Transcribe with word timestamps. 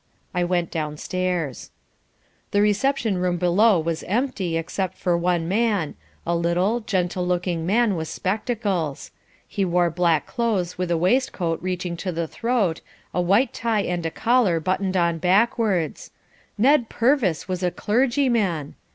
I 0.33 0.43
went 0.43 0.71
downstairs. 0.71 1.69
The 2.49 2.61
reception 2.63 3.19
room 3.19 3.37
below 3.37 3.79
was 3.79 4.01
empty, 4.05 4.57
except 4.57 4.97
for 4.97 5.15
one 5.15 5.47
man, 5.47 5.93
a 6.25 6.35
little, 6.35 6.79
gentle 6.79 7.23
looking 7.23 7.67
man 7.67 7.95
with 7.95 8.07
spectacles. 8.07 9.11
He 9.47 9.63
wore 9.63 9.91
black 9.91 10.25
clothes 10.25 10.75
with 10.75 10.89
a 10.89 10.97
waistcoat 10.97 11.61
reaching 11.61 11.95
to 11.97 12.11
the 12.11 12.27
throat, 12.27 12.81
a 13.13 13.21
white 13.21 13.53
tie 13.53 13.81
and 13.83 14.03
a 14.03 14.09
collar 14.09 14.59
buttoned 14.59 14.97
on 14.97 15.19
backwards. 15.19 16.09
Ned 16.57 16.89
Purvis 16.89 17.47
was 17.47 17.61
a 17.61 17.69
clergyman! 17.69 18.73